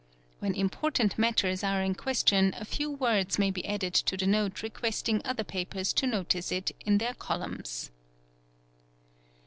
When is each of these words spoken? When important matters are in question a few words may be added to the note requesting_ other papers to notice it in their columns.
When 0.39 0.55
important 0.55 1.19
matters 1.19 1.63
are 1.63 1.83
in 1.83 1.93
question 1.93 2.55
a 2.57 2.65
few 2.65 2.89
words 2.89 3.37
may 3.37 3.51
be 3.51 3.63
added 3.67 3.93
to 3.93 4.17
the 4.17 4.25
note 4.25 4.63
requesting_ 4.63 5.19
other 5.23 5.43
papers 5.43 5.93
to 5.93 6.07
notice 6.07 6.51
it 6.51 6.71
in 6.83 6.97
their 6.97 7.13
columns. 7.13 7.91